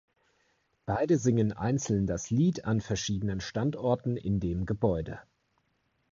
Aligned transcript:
Beide 0.87 1.19
singen 1.19 1.53
einzeln 1.53 2.07
das 2.07 2.31
Lied 2.31 2.65
an 2.65 2.81
verschiedenen 2.81 3.39
Standorten 3.39 4.17
in 4.17 4.39
dem 4.39 4.65
Gebäude. 4.65 5.19